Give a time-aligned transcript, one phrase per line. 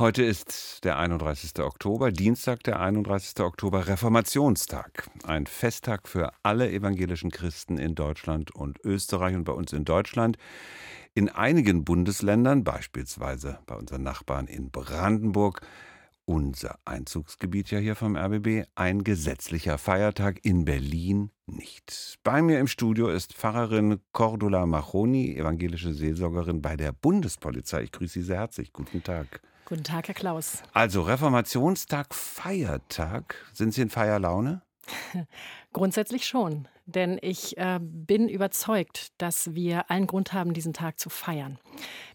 [0.00, 1.58] Heute ist der 31.
[1.58, 3.40] Oktober, Dienstag, der 31.
[3.40, 5.10] Oktober, Reformationstag.
[5.24, 10.38] Ein Festtag für alle evangelischen Christen in Deutschland und Österreich und bei uns in Deutschland.
[11.14, 15.62] In einigen Bundesländern, beispielsweise bei unseren Nachbarn in Brandenburg,
[16.28, 22.18] unser Einzugsgebiet ja hier vom RBB, ein gesetzlicher Feiertag, in Berlin nicht.
[22.22, 27.84] Bei mir im Studio ist Pfarrerin Cordula Machoni, evangelische Seelsorgerin bei der Bundespolizei.
[27.84, 28.74] Ich grüße Sie sehr herzlich.
[28.74, 29.40] Guten Tag.
[29.64, 30.62] Guten Tag, Herr Klaus.
[30.74, 33.34] Also Reformationstag, Feiertag.
[33.54, 34.60] Sind Sie in Feierlaune?
[35.72, 41.10] Grundsätzlich schon, denn ich äh, bin überzeugt, dass wir allen Grund haben, diesen Tag zu
[41.10, 41.58] feiern.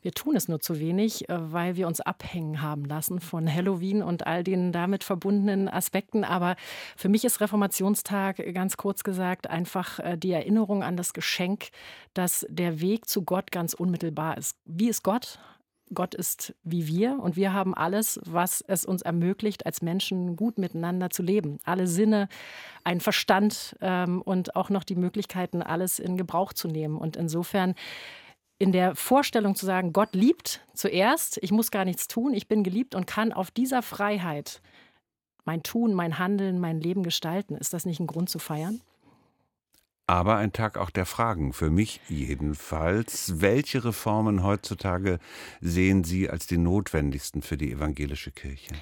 [0.01, 4.01] Wir tun es nur zu wenig, äh, weil wir uns abhängen haben lassen von Halloween
[4.01, 6.23] und all den damit verbundenen Aspekten.
[6.23, 6.55] Aber
[6.97, 11.69] für mich ist Reformationstag ganz kurz gesagt einfach äh, die Erinnerung an das Geschenk,
[12.15, 14.57] dass der Weg zu Gott ganz unmittelbar ist.
[14.65, 15.39] Wie ist Gott?
[15.93, 20.57] Gott ist wie wir und wir haben alles, was es uns ermöglicht, als Menschen gut
[20.57, 21.59] miteinander zu leben.
[21.63, 22.29] Alle Sinne,
[22.83, 26.97] ein Verstand ähm, und auch noch die Möglichkeiten, alles in Gebrauch zu nehmen.
[26.97, 27.75] Und insofern
[28.59, 32.63] in der Vorstellung zu sagen, Gott liebt zuerst, ich muss gar nichts tun, ich bin
[32.63, 34.61] geliebt und kann auf dieser Freiheit
[35.45, 37.55] mein Tun, mein Handeln, mein Leben gestalten.
[37.55, 38.81] Ist das nicht ein Grund zu feiern?
[40.07, 43.41] Aber ein Tag auch der Fragen, für mich jedenfalls.
[43.41, 45.19] Welche Reformen heutzutage
[45.61, 48.73] sehen Sie als die notwendigsten für die evangelische Kirche?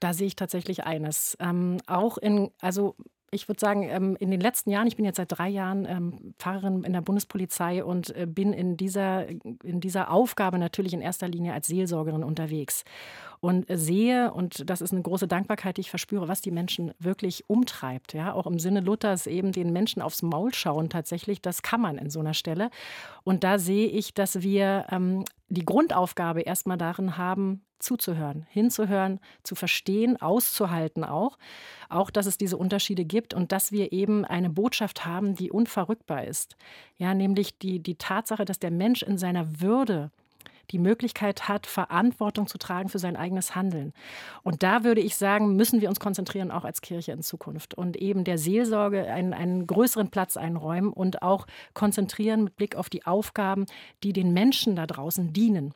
[0.00, 1.36] Da sehe ich tatsächlich eines.
[1.40, 2.96] Ähm, auch in, also
[3.30, 6.34] ich würde sagen, ähm, in den letzten Jahren, ich bin jetzt seit drei Jahren ähm,
[6.38, 11.28] Pfarrerin in der Bundespolizei und äh, bin in dieser, in dieser Aufgabe natürlich in erster
[11.28, 12.84] Linie als Seelsorgerin unterwegs
[13.40, 17.48] und sehe, und das ist eine große Dankbarkeit, die ich verspüre, was die Menschen wirklich
[17.48, 18.12] umtreibt.
[18.12, 21.96] Ja, auch im Sinne Luthers eben den Menschen aufs Maul schauen tatsächlich, das kann man
[21.96, 22.70] in so einer Stelle.
[23.24, 29.54] Und da sehe ich, dass wir ähm, die Grundaufgabe erstmal darin haben, zuzuhören, hinzuhören, zu
[29.54, 31.38] verstehen, auszuhalten auch.
[31.88, 36.24] Auch, dass es diese Unterschiede gibt und dass wir eben eine Botschaft haben, die unverrückbar
[36.24, 36.56] ist.
[36.98, 40.10] Ja, nämlich die, die Tatsache, dass der Mensch in seiner Würde
[40.70, 43.92] die Möglichkeit hat, Verantwortung zu tragen für sein eigenes Handeln.
[44.42, 47.96] Und da würde ich sagen, müssen wir uns konzentrieren, auch als Kirche in Zukunft und
[47.96, 53.06] eben der Seelsorge einen, einen größeren Platz einräumen und auch konzentrieren mit Blick auf die
[53.06, 53.66] Aufgaben,
[54.02, 55.74] die den Menschen da draußen dienen.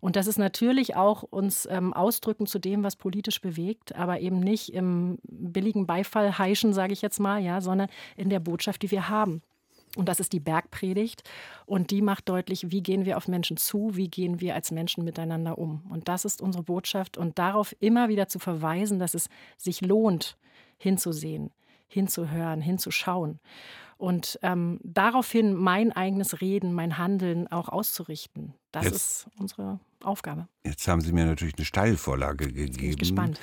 [0.00, 4.40] Und das ist natürlich auch uns ähm, ausdrücken zu dem, was politisch bewegt, aber eben
[4.40, 8.90] nicht im billigen Beifall heischen, sage ich jetzt mal, ja, sondern in der Botschaft, die
[8.90, 9.42] wir haben.
[9.96, 11.22] Und das ist die Bergpredigt.
[11.64, 15.04] Und die macht deutlich, wie gehen wir auf Menschen zu, wie gehen wir als Menschen
[15.04, 15.82] miteinander um.
[15.88, 17.16] Und das ist unsere Botschaft.
[17.16, 20.36] Und darauf immer wieder zu verweisen, dass es sich lohnt,
[20.76, 21.50] hinzusehen,
[21.88, 23.40] hinzuhören, hinzuschauen.
[23.98, 28.52] Und ähm, daraufhin mein eigenes Reden, mein Handeln auch auszurichten.
[28.70, 30.48] Das jetzt, ist unsere Aufgabe.
[30.64, 32.76] Jetzt haben Sie mir natürlich eine Steilvorlage gegeben.
[32.76, 33.40] Bin ich gespannt.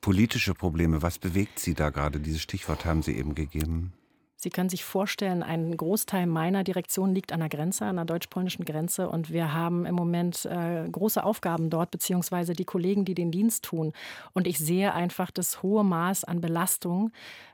[0.00, 2.20] Politische Probleme, was bewegt Sie da gerade?
[2.20, 3.92] Dieses Stichwort haben Sie eben gegeben.
[4.40, 8.64] Sie können sich vorstellen, ein Großteil meiner Direktion liegt an der Grenze, an der deutsch-polnischen
[8.64, 9.08] Grenze.
[9.08, 13.64] Und wir haben im Moment äh, große Aufgaben dort, beziehungsweise die Kollegen, die den Dienst
[13.64, 13.92] tun.
[14.34, 17.10] Und ich sehe einfach das hohe Maß an Belastung,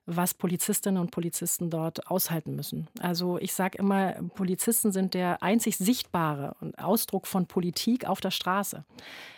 [0.06, 2.88] was Polizistinnen und Polizisten dort aushalten müssen.
[3.00, 8.84] Also ich sage immer, Polizisten sind der einzig sichtbare Ausdruck von Politik auf der Straße.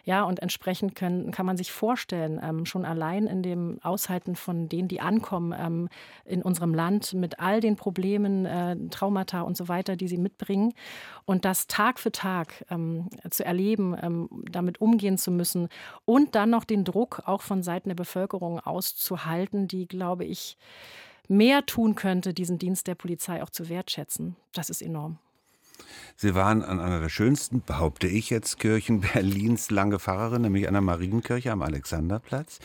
[0.05, 4.69] Ja, und entsprechend können, kann man sich vorstellen, ähm, schon allein in dem Aushalten von
[4.69, 5.89] denen, die ankommen ähm,
[6.25, 10.75] in unserem Land mit all den Problemen, äh, Traumata und so weiter, die sie mitbringen.
[11.25, 15.69] Und das Tag für Tag ähm, zu erleben, ähm, damit umgehen zu müssen
[16.05, 20.56] und dann noch den Druck auch von Seiten der Bevölkerung auszuhalten, die, glaube ich,
[21.29, 24.37] mehr tun könnte, diesen Dienst der Polizei auch zu wertschätzen.
[24.53, 25.19] Das ist enorm.
[26.17, 30.75] Sie waren an einer der schönsten, behaupte ich jetzt, Kirchen Berlins lange Pfarrerin, nämlich an
[30.75, 32.59] der Marienkirche am Alexanderplatz.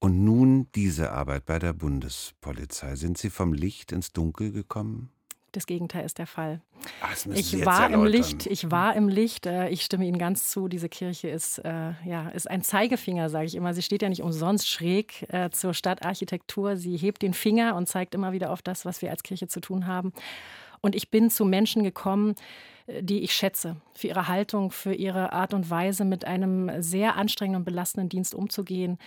[0.00, 2.94] Und nun diese Arbeit bei der Bundespolizei.
[2.94, 5.10] Sind Sie vom Licht ins Dunkel gekommen?
[5.52, 6.60] Das Gegenteil ist der Fall.
[7.00, 9.46] Ach, ich war im Licht, ich war im Licht.
[9.46, 10.68] Äh, ich stimme Ihnen ganz zu.
[10.68, 13.74] Diese Kirche ist, äh, ja, ist ein Zeigefinger, sage ich immer.
[13.74, 16.76] Sie steht ja nicht umsonst schräg äh, zur Stadtarchitektur.
[16.76, 19.60] Sie hebt den Finger und zeigt immer wieder auf das, was wir als Kirche zu
[19.60, 20.12] tun haben.
[20.80, 22.34] Und ich bin zu Menschen gekommen,
[23.00, 27.60] die ich schätze, für ihre Haltung, für ihre Art und Weise, mit einem sehr anstrengenden
[27.60, 28.98] und belastenden Dienst umzugehen,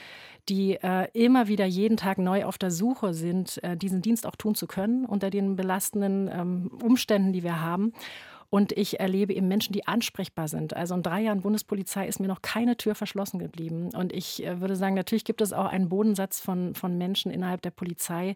[0.49, 4.35] die äh, immer wieder jeden Tag neu auf der Suche sind, äh, diesen Dienst auch
[4.35, 7.93] tun zu können unter den belastenden ähm, Umständen, die wir haben.
[8.51, 10.75] Und ich erlebe eben Menschen, die ansprechbar sind.
[10.75, 13.91] Also in drei Jahren Bundespolizei ist mir noch keine Tür verschlossen geblieben.
[13.95, 17.61] Und ich äh, würde sagen, natürlich gibt es auch einen Bodensatz von, von Menschen innerhalb
[17.61, 18.35] der Polizei,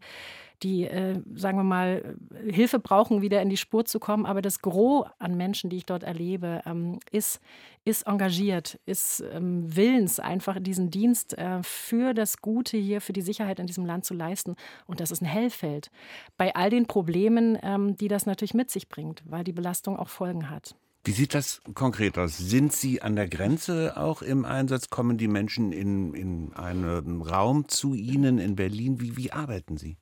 [0.64, 2.16] die äh, sagen wir mal,
[2.50, 4.26] Hilfe brauchen, wieder in die Spur zu kommen.
[4.26, 7.42] Aber das Gros an Menschen, die ich dort erlebe, ähm, ist,
[7.86, 13.22] ist engagiert, ist ähm, willens, einfach diesen Dienst äh, für das Gute hier, für die
[13.22, 14.56] Sicherheit in diesem Land zu leisten.
[14.88, 15.92] Und das ist ein Hellfeld.
[16.36, 20.10] Bei all den Problemen, ähm, die das natürlich mit sich bringt, weil die Belastung auch
[20.10, 20.76] Folgen hat.
[21.04, 22.36] Wie sieht das konkret aus?
[22.36, 24.90] Sind Sie an der Grenze auch im Einsatz?
[24.90, 29.00] Kommen die Menschen in, in einen Raum zu Ihnen in Berlin?
[29.00, 29.98] Wie, wie arbeiten Sie?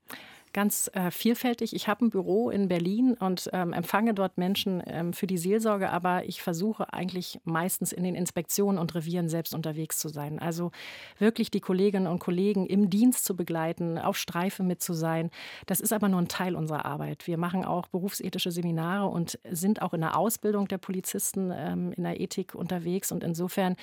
[0.53, 1.75] Ganz äh, vielfältig.
[1.75, 5.89] Ich habe ein Büro in Berlin und ähm, empfange dort Menschen ähm, für die Seelsorge,
[5.89, 10.39] aber ich versuche eigentlich meistens in den Inspektionen und Revieren selbst unterwegs zu sein.
[10.39, 10.71] Also
[11.17, 15.31] wirklich die Kolleginnen und Kollegen im Dienst zu begleiten, auf Streife mit zu sein.
[15.65, 17.27] Das ist aber nur ein Teil unserer Arbeit.
[17.27, 22.03] Wir machen auch berufsethische Seminare und sind auch in der Ausbildung der Polizisten ähm, in
[22.03, 23.11] der Ethik unterwegs.
[23.11, 23.75] Und insofern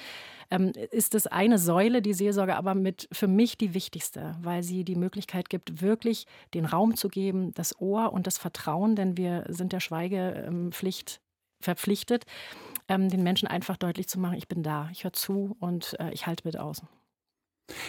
[0.50, 4.84] ähm, ist es eine Säule, die Seelsorge, aber mit für mich die wichtigste, weil sie
[4.84, 9.44] die Möglichkeit gibt, wirklich den Raum zu geben, das Ohr und das Vertrauen, denn wir
[9.48, 11.20] sind der Schweigepflicht
[11.60, 12.24] verpflichtet,
[12.88, 16.10] ähm, den Menschen einfach deutlich zu machen, ich bin da, ich höre zu und äh,
[16.12, 16.82] ich halte mit aus.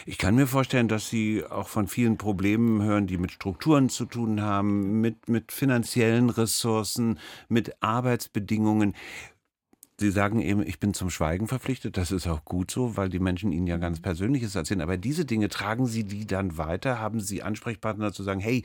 [0.06, 4.06] Ich kann mir vorstellen, dass Sie auch von vielen Problemen hören, die mit Strukturen zu
[4.06, 7.19] tun haben, mit, mit finanziellen Ressourcen,
[7.50, 8.94] mit Arbeitsbedingungen.
[10.01, 11.95] Sie sagen eben, ich bin zum Schweigen verpflichtet.
[11.95, 14.01] Das ist auch gut so, weil die Menschen Ihnen ja ganz mhm.
[14.01, 14.81] Persönliches erzählen.
[14.81, 17.00] Aber diese Dinge, tragen Sie die dann weiter?
[17.00, 18.63] Haben Sie Ansprechpartner zu sagen, hey,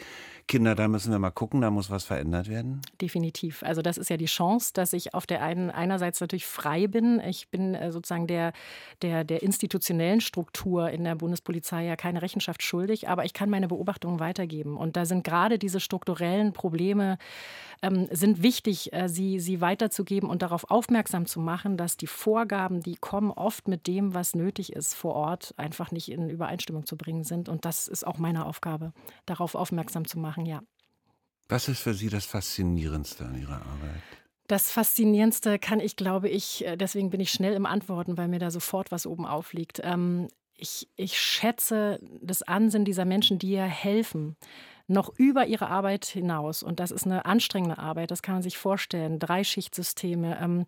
[0.49, 2.81] Kinder, da müssen wir mal gucken, da muss was verändert werden?
[3.03, 3.63] Definitiv.
[3.65, 7.21] Also das ist ja die Chance, dass ich auf der einen einerseits natürlich frei bin.
[7.21, 8.55] Ich bin äh, sozusagen der,
[9.03, 13.69] der, der institutionellen Struktur in der Bundespolizei ja keine Rechenschaft schuldig, aber ich kann meine
[13.69, 14.79] Beobachtungen weitergeben.
[14.79, 17.19] Und da sind gerade diese strukturellen Probleme
[17.83, 22.81] ähm, sind wichtig, äh, sie, sie weiterzugeben und darauf aufmerksam zu machen, dass die Vorgaben,
[22.81, 26.97] die kommen, oft mit dem, was nötig ist vor Ort, einfach nicht in Übereinstimmung zu
[26.97, 27.49] bringen sind.
[27.49, 28.93] Und das ist auch meine Aufgabe,
[29.27, 30.63] darauf aufmerksam zu machen, ja.
[31.49, 34.03] Was ist für Sie das Faszinierendste an Ihrer Arbeit?
[34.49, 38.39] Das Faszinierendste kann ich, glaube ich, äh, deswegen bin ich schnell im Antworten, weil mir
[38.39, 39.81] da sofort was oben aufliegt.
[39.83, 44.37] Ähm, ich, ich schätze das Ansinnen dieser Menschen, die ja helfen
[44.89, 46.63] noch über ihre Arbeit hinaus.
[46.63, 49.19] Und das ist eine anstrengende Arbeit, das kann man sich vorstellen.
[49.19, 50.39] Dreischichtsysteme.
[50.41, 50.67] Ähm,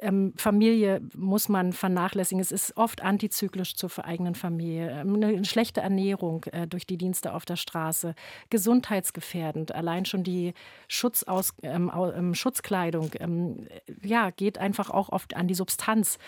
[0.00, 2.40] ähm, Familie muss man vernachlässigen.
[2.40, 4.90] Es ist oft antizyklisch zur eigenen Familie.
[4.90, 8.14] Ähm, eine schlechte Ernährung äh, durch die Dienste auf der Straße,
[8.50, 9.74] gesundheitsgefährdend.
[9.74, 10.54] Allein schon die
[10.88, 13.66] Schutzaus, ähm, ähm, Schutzkleidung ähm,
[14.02, 16.18] ja, geht einfach auch oft an die Substanz.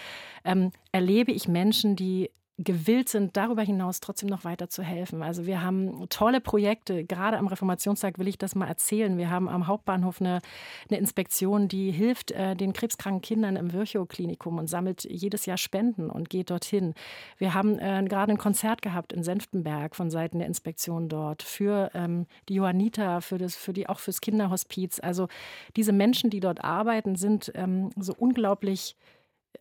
[0.44, 2.30] Ähm, erlebe ich Menschen, die
[2.62, 5.22] gewillt sind, darüber hinaus trotzdem noch weiter zu helfen.
[5.22, 9.16] Also wir haben tolle Projekte, gerade am Reformationstag will ich das mal erzählen.
[9.16, 10.40] Wir haben am Hauptbahnhof eine,
[10.88, 16.10] eine Inspektion, die hilft äh, den krebskranken Kindern im Virchow-Klinikum und sammelt jedes Jahr Spenden
[16.10, 16.94] und geht dorthin.
[17.38, 21.90] Wir haben äh, gerade ein Konzert gehabt in Senftenberg von Seiten der Inspektion dort für
[21.94, 25.00] ähm, die Johanniter, für das, für die, auch fürs Kinderhospiz.
[25.00, 25.28] Also
[25.76, 28.96] diese Menschen, die dort arbeiten, sind ähm, so unglaublich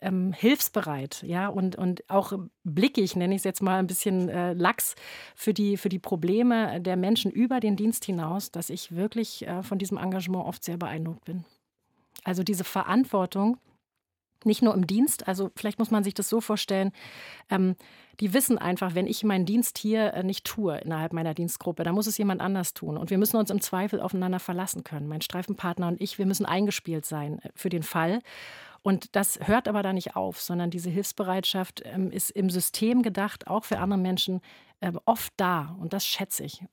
[0.00, 2.32] ähm, hilfsbereit, ja, und, und auch
[2.64, 4.94] blickig, nenne ich es jetzt mal ein bisschen äh, lax,
[5.34, 9.62] für die, für die Probleme der Menschen über den Dienst hinaus, dass ich wirklich äh,
[9.62, 11.44] von diesem Engagement oft sehr beeindruckt bin.
[12.24, 13.58] Also diese Verantwortung,
[14.44, 16.92] nicht nur im Dienst, also vielleicht muss man sich das so vorstellen,
[17.50, 17.76] ähm,
[18.20, 21.94] die wissen einfach, wenn ich meinen Dienst hier äh, nicht tue innerhalb meiner Dienstgruppe, dann
[21.94, 22.96] muss es jemand anders tun.
[22.96, 25.08] Und wir müssen uns im Zweifel aufeinander verlassen können.
[25.08, 28.20] Mein Streifenpartner und ich, wir müssen eingespielt sein äh, für den Fall.
[28.82, 33.46] Und das hört aber da nicht auf, sondern diese Hilfsbereitschaft ähm, ist im System gedacht,
[33.46, 34.40] auch für andere Menschen,
[34.80, 35.76] äh, oft da.
[35.80, 36.64] Und das schätze ich.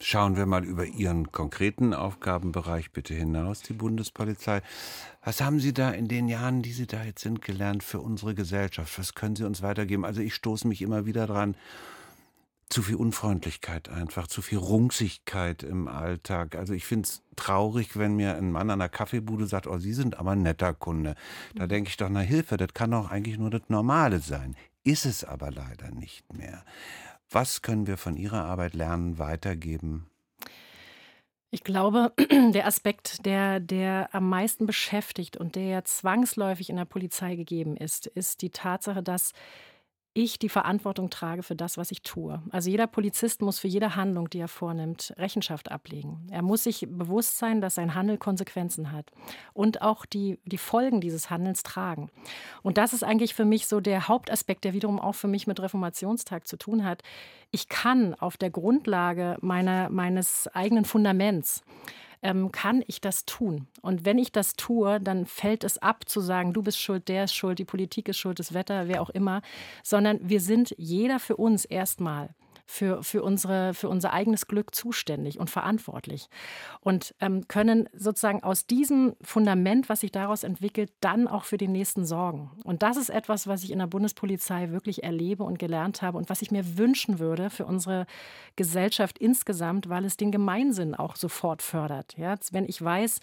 [0.00, 4.62] Schauen wir mal über Ihren konkreten Aufgabenbereich bitte hinaus, die Bundespolizei.
[5.24, 8.36] Was haben Sie da in den Jahren, die Sie da jetzt sind, gelernt für unsere
[8.36, 8.96] Gesellschaft?
[8.96, 10.04] Was können Sie uns weitergeben?
[10.04, 11.56] Also ich stoße mich immer wieder dran,
[12.68, 16.54] zu viel Unfreundlichkeit einfach, zu viel Rungsigkeit im Alltag.
[16.54, 19.94] Also ich finde es traurig, wenn mir ein Mann an der Kaffeebude sagt, oh, Sie
[19.94, 21.14] sind aber ein netter Kunde.
[21.54, 21.68] Da mhm.
[21.68, 24.54] denke ich doch, na Hilfe, das kann doch eigentlich nur das Normale sein.
[24.84, 26.64] Ist es aber leider nicht mehr.
[27.30, 30.10] Was können wir von Ihrer Arbeit lernen, weitergeben?
[31.50, 32.12] Ich glaube,
[32.52, 37.76] der Aspekt, der, der am meisten beschäftigt und der ja zwangsläufig in der Polizei gegeben
[37.76, 39.32] ist, ist die Tatsache, dass
[40.22, 42.42] ich die Verantwortung trage für das, was ich tue.
[42.50, 46.26] Also jeder Polizist muss für jede Handlung, die er vornimmt, Rechenschaft ablegen.
[46.30, 49.10] Er muss sich bewusst sein, dass sein Handel Konsequenzen hat
[49.52, 52.10] und auch die, die Folgen dieses Handelns tragen.
[52.62, 55.60] Und das ist eigentlich für mich so der Hauptaspekt, der wiederum auch für mich mit
[55.60, 57.02] Reformationstag zu tun hat.
[57.50, 61.62] Ich kann auf der Grundlage meiner, meines eigenen Fundaments
[62.22, 63.66] ähm, kann ich das tun?
[63.82, 67.24] Und wenn ich das tue, dann fällt es ab zu sagen, du bist schuld, der
[67.24, 69.42] ist schuld, die Politik ist schuld, das Wetter, wer auch immer,
[69.82, 72.30] sondern wir sind jeder für uns erstmal
[72.70, 76.28] für, für, unsere, für unser eigenes Glück zuständig und verantwortlich.
[76.80, 81.72] Und ähm, können sozusagen aus diesem Fundament, was sich daraus entwickelt, dann auch für den
[81.72, 82.50] nächsten sorgen.
[82.64, 86.28] Und das ist etwas, was ich in der Bundespolizei wirklich erlebe und gelernt habe und
[86.28, 88.06] was ich mir wünschen würde für unsere
[88.54, 92.18] Gesellschaft insgesamt, weil es den Gemeinsinn auch sofort fördert.
[92.18, 93.20] Ja, wenn ich weiß,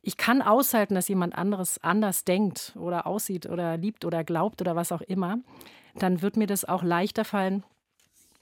[0.00, 4.74] ich kann aushalten, dass jemand anderes anders denkt oder aussieht oder liebt oder glaubt oder
[4.76, 5.40] was auch immer,
[5.96, 7.64] dann wird mir das auch leichter fallen,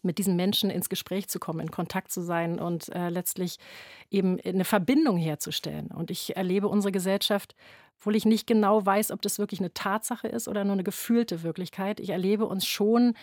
[0.06, 3.58] mit diesen Menschen ins Gespräch zu kommen, in Kontakt zu sein und äh, letztlich
[4.10, 5.88] eben eine Verbindung herzustellen.
[5.88, 7.54] Und ich erlebe unsere Gesellschaft,
[7.98, 11.42] obwohl ich nicht genau weiß, ob das wirklich eine Tatsache ist oder nur eine gefühlte
[11.42, 12.00] Wirklichkeit.
[12.00, 13.14] Ich erlebe uns schon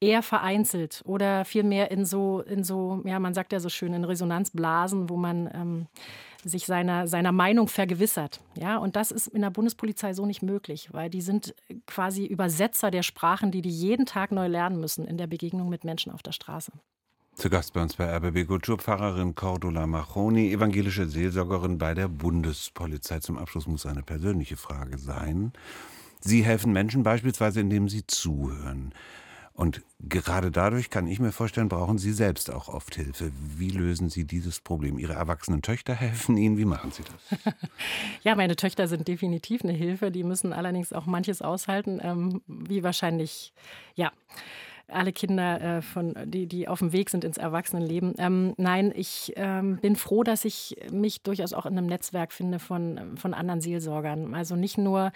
[0.00, 4.04] eher vereinzelt oder vielmehr in so, in so, ja, man sagt ja so schön, in
[4.04, 5.86] Resonanzblasen, wo man ähm,
[6.44, 8.40] sich seiner, seiner Meinung vergewissert.
[8.58, 11.54] Ja, und das ist in der Bundespolizei so nicht möglich, weil die sind
[11.86, 15.84] quasi Übersetzer der Sprachen, die die jeden Tag neu lernen müssen in der Begegnung mit
[15.84, 16.72] Menschen auf der Straße.
[17.36, 23.18] Zu Gast bei uns bei RBB Kulturpfarrerin Cordula Machoni, evangelische Seelsorgerin bei der Bundespolizei.
[23.18, 25.52] Zum Abschluss muss eine persönliche Frage sein.
[26.20, 28.94] Sie helfen Menschen beispielsweise, indem Sie zuhören.
[29.52, 33.32] Und gerade dadurch kann ich mir vorstellen, brauchen Sie selbst auch oft Hilfe.
[33.56, 34.98] Wie lösen Sie dieses Problem?
[34.98, 36.56] Ihre erwachsenen Töchter helfen Ihnen.
[36.56, 37.54] Wie machen Sie das?
[38.22, 40.12] ja, meine Töchter sind definitiv eine Hilfe.
[40.12, 43.52] Die müssen allerdings auch manches aushalten, ähm, wie wahrscheinlich,
[43.96, 44.12] ja
[44.88, 48.14] alle Kinder, äh, von, die, die auf dem Weg sind ins Erwachsenenleben.
[48.18, 52.58] Ähm, nein, ich ähm, bin froh, dass ich mich durchaus auch in einem Netzwerk finde
[52.58, 54.34] von, von anderen Seelsorgern.
[54.34, 55.12] Also nicht nur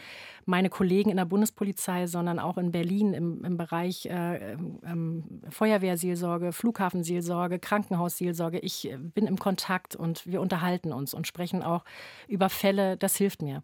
[0.46, 6.52] meine Kollegen in der Bundespolizei, sondern auch in Berlin im, im Bereich äh, ähm, Feuerwehrseelsorge,
[6.52, 8.58] Flughafenseelsorge, Krankenhausseelsorge.
[8.60, 11.84] Ich bin im Kontakt und wir unterhalten uns und sprechen auch
[12.26, 12.96] über Fälle.
[12.96, 13.62] Das hilft mir.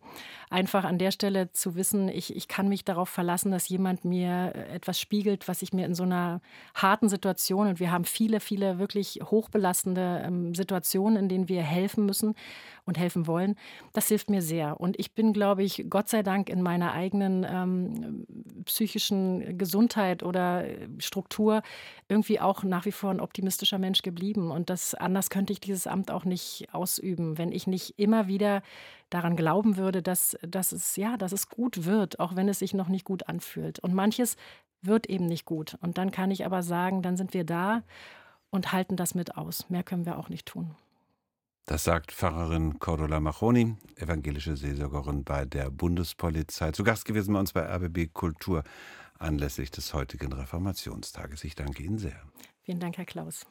[0.51, 4.55] Einfach an der Stelle zu wissen, ich, ich kann mich darauf verlassen, dass jemand mir
[4.73, 6.41] etwas spiegelt, was ich mir in so einer
[6.75, 12.05] harten Situation und wir haben viele, viele wirklich hochbelastende ähm, Situationen, in denen wir helfen
[12.05, 12.35] müssen
[12.85, 13.55] und helfen wollen.
[13.93, 14.81] Das hilft mir sehr.
[14.81, 18.27] Und ich bin, glaube ich, Gott sei Dank in meiner eigenen ähm,
[18.65, 20.65] psychischen Gesundheit oder
[20.99, 21.63] Struktur
[22.09, 24.51] irgendwie auch nach wie vor ein optimistischer Mensch geblieben.
[24.51, 28.63] Und das anders könnte ich dieses Amt auch nicht ausüben, wenn ich nicht immer wieder
[29.11, 32.75] daran glauben würde, dass, dass, es, ja, dass es gut wird, auch wenn es sich
[32.75, 33.79] noch nicht gut anfühlt.
[33.79, 34.37] Und manches
[34.87, 35.77] wird eben nicht gut.
[35.81, 37.83] Und dann kann ich aber sagen, dann sind wir da
[38.51, 39.69] und halten das mit aus.
[39.71, 40.75] Mehr können wir auch nicht tun.
[41.67, 46.73] Das sagt Pfarrerin Cordula Machoni, evangelische Seelsorgerin bei der Bundespolizei.
[46.73, 48.65] Zu Gast gewesen bei uns bei RBB Kultur
[49.19, 51.43] anlässlich des heutigen Reformationstages.
[51.45, 52.21] Ich danke Ihnen sehr.
[52.63, 53.47] Vielen Dank, Herr Klaus.